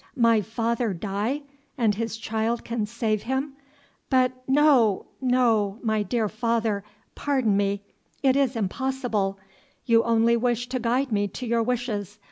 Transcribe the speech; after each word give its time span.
"My 0.17 0.41
father 0.41 0.95
die, 0.95 1.43
and 1.77 1.93
his 1.93 2.17
child 2.17 2.65
can 2.65 2.87
save 2.87 3.21
him! 3.21 3.53
but 4.09 4.31
no 4.49 5.05
no 5.21 5.77
my 5.83 6.01
dear 6.01 6.27
father, 6.27 6.83
pardon 7.13 7.55
me, 7.55 7.83
it 8.23 8.35
is 8.35 8.55
impossible; 8.55 9.37
you 9.85 10.01
only 10.03 10.35
wish 10.35 10.67
to 10.69 10.79
guide 10.79 11.11
me 11.11 11.27
to 11.27 11.45
your 11.45 11.61
wishes. 11.61 12.17